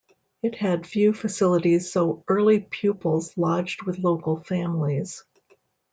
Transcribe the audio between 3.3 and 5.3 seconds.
lodged with local families.